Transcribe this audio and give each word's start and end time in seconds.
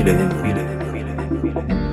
Feel 0.00 0.08
it 0.08 0.18
in, 0.18 0.30
feel 0.30 1.89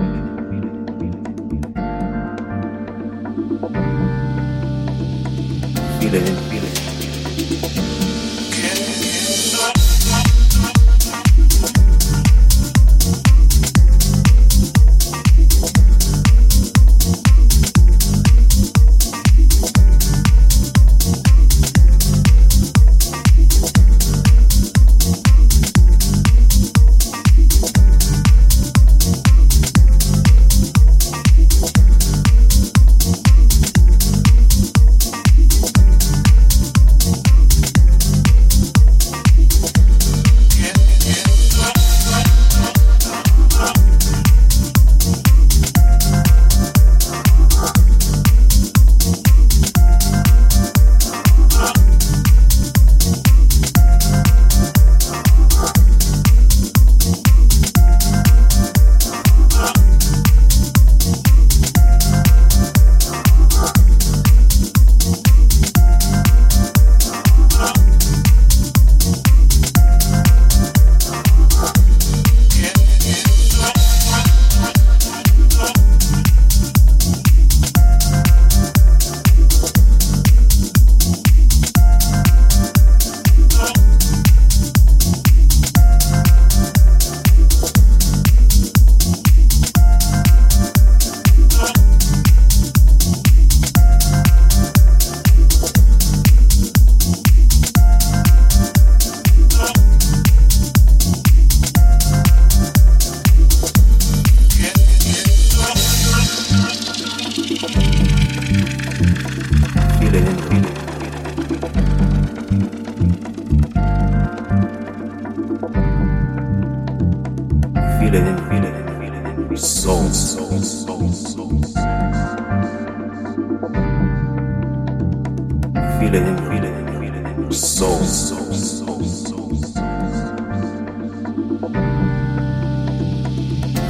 soul. 127.54 127.98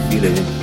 Feel 0.09 0.25
it 0.25 0.56